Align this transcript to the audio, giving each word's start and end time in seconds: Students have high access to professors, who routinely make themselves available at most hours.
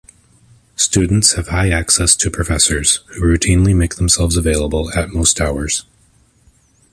Students 0.77 1.33
have 1.35 1.49
high 1.49 1.69
access 1.69 2.15
to 2.15 2.31
professors, 2.31 3.01
who 3.09 3.21
routinely 3.21 3.75
make 3.75 3.97
themselves 3.97 4.35
available 4.35 4.91
at 4.97 5.11
most 5.13 5.39
hours. 5.39 5.85